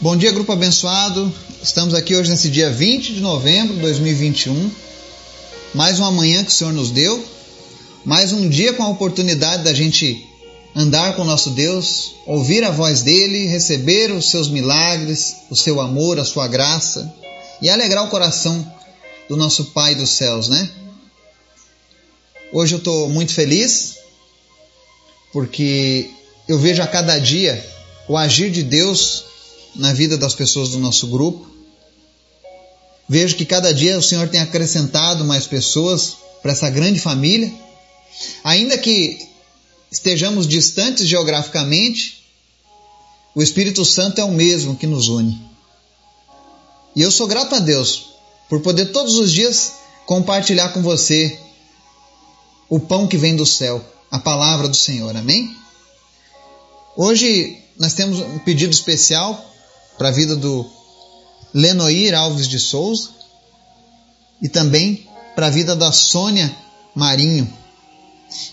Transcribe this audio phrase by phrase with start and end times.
[0.00, 1.32] Bom dia, grupo abençoado.
[1.62, 4.70] Estamos aqui hoje nesse dia 20 de novembro de 2021.
[5.72, 7.24] Mais uma manhã que o Senhor nos deu.
[8.04, 10.26] Mais um dia com a oportunidade da gente
[10.74, 15.80] andar com o nosso Deus, ouvir a voz dele, receber os seus milagres, o seu
[15.80, 17.14] amor, a sua graça
[17.62, 18.66] e alegrar o coração
[19.28, 20.68] do nosso Pai dos céus, né?
[22.52, 23.94] Hoje eu estou muito feliz
[25.32, 26.10] porque
[26.48, 27.64] eu vejo a cada dia
[28.08, 29.33] o agir de Deus
[29.76, 31.46] na vida das pessoas do nosso grupo.
[33.08, 37.52] Vejo que cada dia o Senhor tem acrescentado mais pessoas para essa grande família.
[38.42, 39.18] Ainda que
[39.90, 42.24] estejamos distantes geograficamente,
[43.34, 45.40] o Espírito Santo é o mesmo que nos une.
[46.96, 48.10] E eu sou grato a Deus
[48.48, 49.72] por poder todos os dias
[50.06, 51.38] compartilhar com você
[52.68, 55.14] o pão que vem do céu, a palavra do Senhor.
[55.16, 55.54] Amém?
[56.96, 59.53] Hoje nós temos um pedido especial
[59.96, 60.68] para a vida do
[61.52, 63.10] Lenoir Alves de Souza
[64.42, 66.54] e também para a vida da Sônia
[66.94, 67.50] Marinho.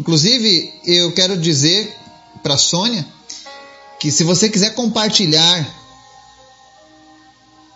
[0.00, 1.94] Inclusive, eu quero dizer
[2.42, 3.06] para a Sônia
[4.00, 5.66] que se você quiser compartilhar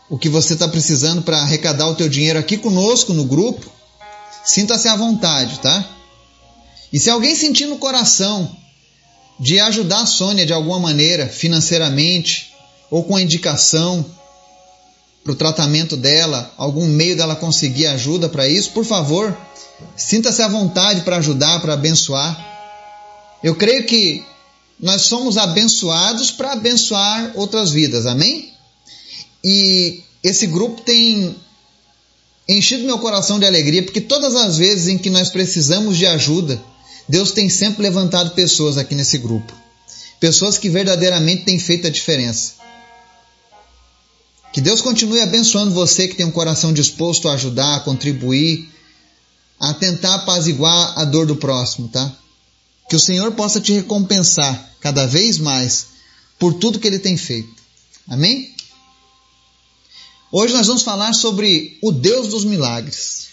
[0.09, 3.71] o que você está precisando para arrecadar o teu dinheiro aqui conosco no grupo,
[4.45, 5.89] sinta-se à vontade, tá?
[6.93, 8.57] E se alguém sentir no coração
[9.39, 12.50] de ajudar a Sônia de alguma maneira, financeiramente,
[12.91, 14.05] ou com indicação
[15.23, 19.37] para o tratamento dela, algum meio dela conseguir ajuda para isso, por favor,
[19.97, 22.49] sinta-se à vontade para ajudar, para abençoar.
[23.43, 24.25] Eu creio que
[24.79, 28.51] nós somos abençoados para abençoar outras vidas, amém?
[29.45, 31.37] E esse grupo tem
[32.49, 36.61] enchido meu coração de alegria, porque todas as vezes em que nós precisamos de ajuda,
[37.09, 39.53] Deus tem sempre levantado pessoas aqui nesse grupo.
[40.19, 42.60] Pessoas que verdadeiramente têm feito a diferença.
[44.53, 48.69] Que Deus continue abençoando você que tem um coração disposto a ajudar, a contribuir,
[49.61, 52.13] a tentar apaziguar a dor do próximo, tá?
[52.89, 55.87] Que o Senhor possa te recompensar cada vez mais
[56.39, 57.55] por tudo que ele tem feito.
[58.09, 58.53] Amém?
[60.33, 63.29] Hoje nós vamos falar sobre o Deus dos milagres.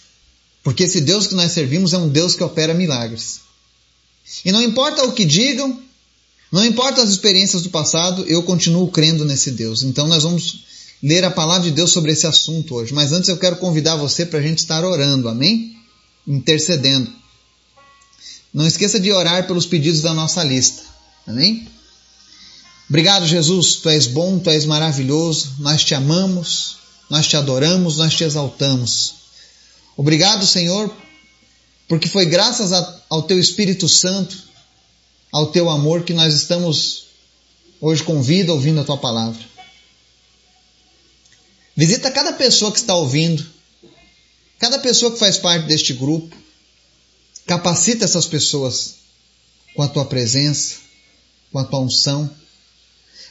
[0.62, 3.40] Porque esse Deus que nós servimos é um Deus que opera milagres.
[4.44, 5.80] E não importa o que digam,
[6.52, 9.82] não importa as experiências do passado, eu continuo crendo nesse Deus.
[9.82, 10.64] Então nós vamos
[11.02, 12.92] ler a palavra de Deus sobre esse assunto hoje.
[12.92, 15.76] Mas antes eu quero convidar você para a gente estar orando, amém?
[16.26, 17.10] Intercedendo.
[18.52, 20.82] Não esqueça de orar pelos pedidos da nossa lista,
[21.26, 21.68] amém?
[22.88, 23.76] Obrigado, Jesus.
[23.76, 25.54] Tu és bom, tu és maravilhoso.
[25.58, 26.78] Nós te amamos,
[27.10, 29.14] nós te adoramos, nós te exaltamos.
[29.96, 30.94] Obrigado, Senhor,
[31.86, 32.72] porque foi graças
[33.10, 34.36] ao teu Espírito Santo,
[35.30, 37.08] ao teu amor, que nós estamos
[37.80, 39.57] hoje com vida ouvindo a tua palavra.
[41.78, 43.46] Visita cada pessoa que está ouvindo,
[44.58, 46.34] cada pessoa que faz parte deste grupo.
[47.46, 48.96] Capacita essas pessoas
[49.76, 50.74] com a tua presença,
[51.52, 52.28] com a tua unção.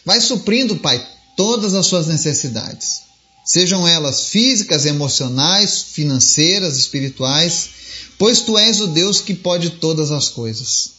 [0.06, 3.02] Vai suprindo, Pai, todas as suas necessidades,
[3.44, 7.70] sejam elas físicas, emocionais, financeiras, espirituais,
[8.18, 10.92] pois tu és o Deus que pode todas as coisas.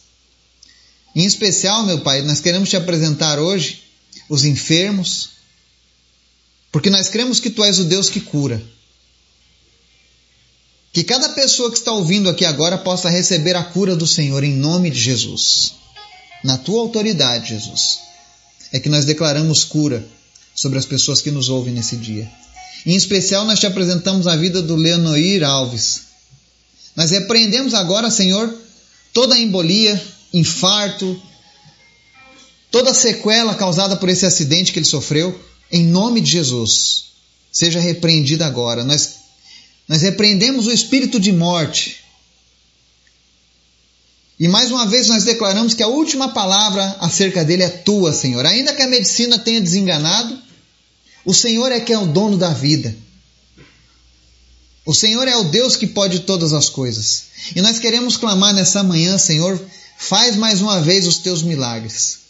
[1.15, 3.81] Em especial, meu Pai, nós queremos te apresentar hoje
[4.29, 5.38] os enfermos,
[6.71, 8.61] porque nós cremos que tu és o Deus que cura.
[10.91, 14.53] Que cada pessoa que está ouvindo aqui agora possa receber a cura do Senhor em
[14.53, 15.73] nome de Jesus.
[16.43, 17.99] Na tua autoridade, Jesus.
[18.71, 20.05] É que nós declaramos cura
[20.55, 22.29] sobre as pessoas que nos ouvem nesse dia.
[22.85, 26.01] Em especial, nós te apresentamos a vida do Leonoir Alves.
[26.95, 28.53] Nós repreendemos agora, Senhor,
[29.13, 30.01] toda a embolia,
[30.33, 31.19] infarto,
[32.71, 35.39] toda a sequela causada por esse acidente que ele sofreu
[35.71, 37.05] em nome de Jesus,
[37.51, 38.83] seja repreendida agora.
[38.83, 39.15] Nós,
[39.87, 42.03] nós repreendemos o espírito de morte.
[44.39, 48.45] E mais uma vez nós declaramos que a última palavra acerca dele é tua, Senhor.
[48.45, 50.39] Ainda que a medicina tenha desenganado,
[51.25, 52.95] o Senhor é que é o dono da vida.
[54.85, 57.25] O Senhor é o Deus que pode todas as coisas.
[57.55, 59.61] E nós queremos clamar nessa manhã, Senhor,
[59.97, 62.28] faz mais uma vez os teus milagres.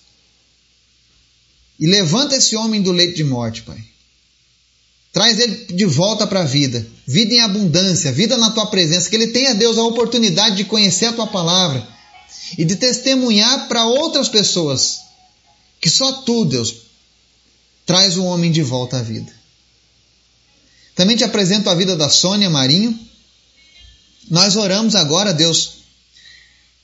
[1.79, 3.81] E levanta esse homem do leito de morte, Pai.
[5.13, 6.85] Traz ele de volta para a vida.
[7.07, 9.09] Vida em abundância, vida na tua presença.
[9.09, 11.87] Que ele tenha, Deus, a oportunidade de conhecer a tua palavra
[12.57, 14.99] e de testemunhar para outras pessoas
[15.79, 16.75] que só tu, Deus,
[17.85, 19.33] traz o homem de volta à vida.
[20.93, 22.97] Também te apresento a vida da Sônia Marinho.
[24.29, 25.75] Nós oramos agora, Deus,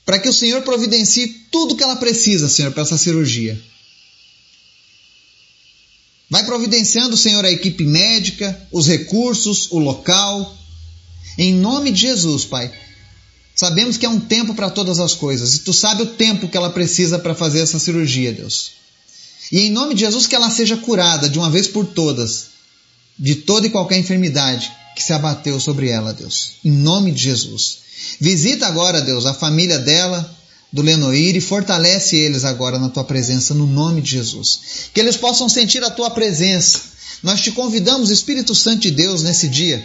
[0.04, 3.62] para que o Senhor providencie tudo que ela precisa, Senhor, para essa cirurgia.
[6.28, 10.56] Vai providenciando, Senhor, a equipe médica, os recursos, o local.
[11.38, 12.72] Em nome de Jesus, Pai.
[13.54, 16.56] Sabemos que é um tempo para todas as coisas e tu sabe o tempo que
[16.56, 18.72] ela precisa para fazer essa cirurgia, Deus.
[19.50, 22.56] E em nome de Jesus, que ela seja curada de uma vez por todas
[23.18, 26.52] de toda e qualquer enfermidade que se abateu sobre ela, Deus.
[26.64, 27.78] Em nome de Jesus.
[28.20, 30.35] Visita agora, Deus, a família dela,
[30.76, 34.90] do Lenoir, e fortalece eles agora na tua presença, no nome de Jesus.
[34.92, 36.82] Que eles possam sentir a tua presença.
[37.22, 39.82] Nós te convidamos, Espírito Santo de Deus, nesse dia,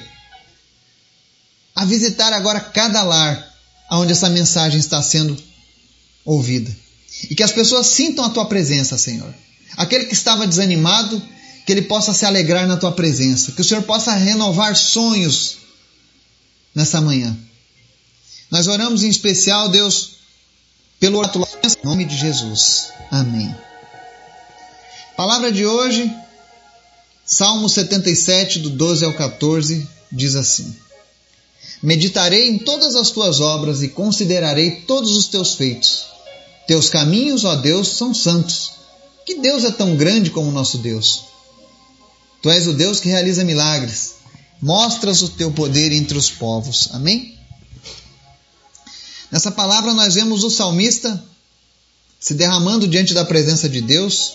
[1.74, 3.56] a visitar agora cada lar
[3.90, 5.42] onde essa mensagem está sendo
[6.26, 6.70] ouvida.
[7.30, 9.34] E que as pessoas sintam a tua presença, Senhor.
[9.78, 11.24] Aquele que estava desanimado,
[11.66, 15.56] que ele possa se alegrar na tua presença, que o Senhor possa renovar sonhos
[16.76, 17.34] nessa manhã.
[18.50, 20.21] Nós oramos em especial, Deus,
[21.02, 22.94] pelo em nome de Jesus.
[23.10, 23.54] Amém.
[25.18, 26.10] Palavra de hoje,
[27.26, 30.76] Salmo 77, do 12 ao 14, diz assim:
[31.82, 36.06] Meditarei em todas as tuas obras e considerarei todos os teus feitos.
[36.68, 38.74] Teus caminhos, ó Deus, são santos.
[39.26, 41.24] Que Deus é tão grande como o nosso Deus?
[42.44, 44.16] Tu és o Deus que realiza milagres.
[44.62, 46.90] Mostras o teu poder entre os povos.
[46.94, 47.41] Amém?
[49.32, 51.24] Nessa palavra nós vemos o salmista
[52.20, 54.34] se derramando diante da presença de Deus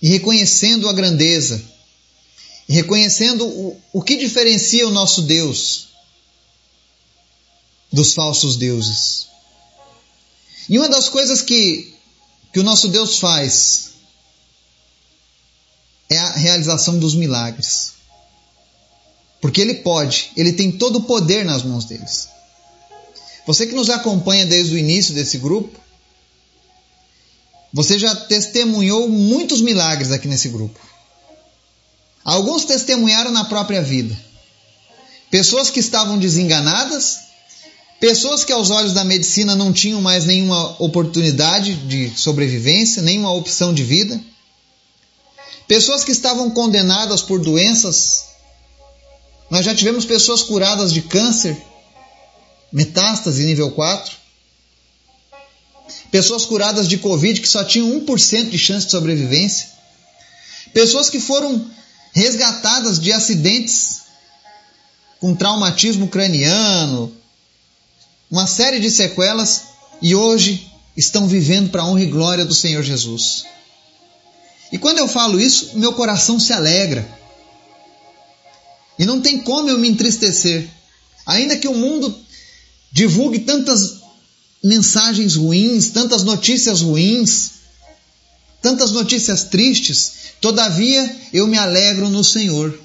[0.00, 1.62] e reconhecendo a grandeza,
[2.68, 5.88] e reconhecendo o, o que diferencia o nosso Deus
[7.92, 9.26] dos falsos deuses.
[10.68, 11.94] E uma das coisas que,
[12.52, 13.90] que o nosso Deus faz
[16.08, 17.94] é a realização dos milagres.
[19.40, 22.35] Porque Ele pode, Ele tem todo o poder nas mãos deles.
[23.46, 25.78] Você que nos acompanha desde o início desse grupo,
[27.72, 30.80] você já testemunhou muitos milagres aqui nesse grupo.
[32.24, 34.18] Alguns testemunharam na própria vida.
[35.30, 37.18] Pessoas que estavam desenganadas,
[38.00, 43.72] pessoas que aos olhos da medicina não tinham mais nenhuma oportunidade de sobrevivência, nenhuma opção
[43.72, 44.20] de vida
[45.66, 48.26] Pessoas que estavam condenadas por doenças.
[49.50, 51.60] Nós já tivemos pessoas curadas de câncer,
[52.72, 54.16] metástase nível 4.
[56.10, 59.68] Pessoas curadas de Covid que só tinham 1% de chance de sobrevivência.
[60.72, 61.70] Pessoas que foram
[62.12, 64.02] resgatadas de acidentes
[65.20, 67.12] com traumatismo craniano,
[68.30, 69.64] uma série de sequelas
[70.02, 73.44] e hoje estão vivendo para a honra e glória do Senhor Jesus.
[74.72, 77.06] E quando eu falo isso, meu coração se alegra.
[78.98, 80.68] E não tem como eu me entristecer.
[81.24, 82.18] Ainda que o mundo
[82.96, 84.00] divulgue tantas
[84.64, 87.50] mensagens ruins, tantas notícias ruins,
[88.62, 92.80] tantas notícias tristes, todavia eu me alegro no Senhor.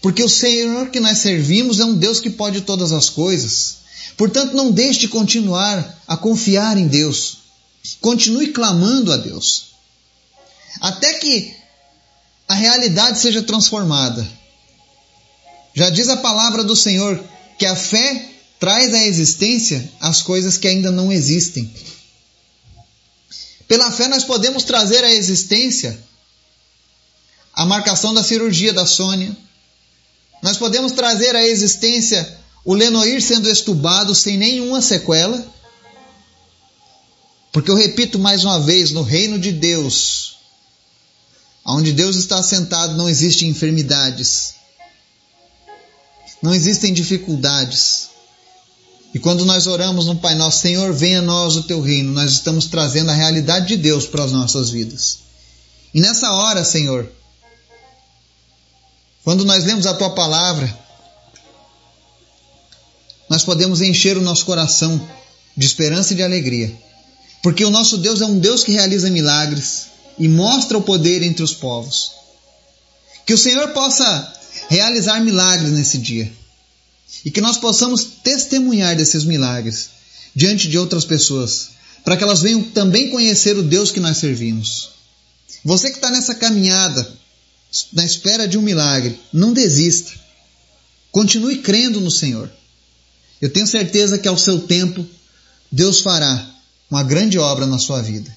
[0.00, 3.76] Porque o Senhor que nós servimos é um Deus que pode todas as coisas.
[4.16, 7.38] Portanto, não deixe de continuar a confiar em Deus.
[8.00, 9.66] Continue clamando a Deus
[10.80, 11.54] até que
[12.48, 14.26] a realidade seja transformada.
[15.72, 17.22] Já diz a palavra do Senhor
[17.56, 18.31] que a fé
[18.62, 21.68] traz à existência as coisas que ainda não existem.
[23.66, 25.98] Pela fé, nós podemos trazer à existência
[27.52, 29.36] a marcação da cirurgia da Sônia.
[30.40, 35.44] Nós podemos trazer à existência o Lenoir sendo estubado sem nenhuma sequela.
[37.50, 40.36] Porque eu repito mais uma vez: no reino de Deus,
[41.64, 44.54] Onde Deus está assentado não existem enfermidades,
[46.40, 48.11] não existem dificuldades.
[49.14, 52.32] E quando nós oramos no Pai Nosso, Senhor, venha a nós o teu reino, nós
[52.32, 55.18] estamos trazendo a realidade de Deus para as nossas vidas.
[55.92, 57.10] E nessa hora, Senhor,
[59.22, 60.78] quando nós lemos a tua palavra,
[63.28, 65.00] nós podemos encher o nosso coração
[65.54, 66.74] de esperança e de alegria,
[67.42, 69.88] porque o nosso Deus é um Deus que realiza milagres,
[70.18, 72.12] e mostra o poder entre os povos.
[73.26, 74.32] Que o Senhor possa
[74.68, 76.32] realizar milagres nesse dia
[77.24, 79.90] e que nós possamos testemunhar desses milagres
[80.34, 81.70] diante de outras pessoas,
[82.04, 84.90] para que elas venham também conhecer o Deus que nós servimos.
[85.64, 87.08] Você que está nessa caminhada,
[87.92, 90.12] na espera de um milagre, não desista.
[91.10, 92.50] Continue crendo no Senhor.
[93.40, 95.06] Eu tenho certeza que ao seu tempo,
[95.70, 96.50] Deus fará
[96.90, 98.34] uma grande obra na sua vida.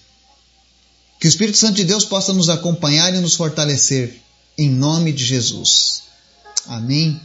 [1.19, 4.21] Que o Espírito Santo de Deus possa nos acompanhar e nos fortalecer,
[4.57, 6.03] em nome de Jesus.
[6.67, 7.19] Amém.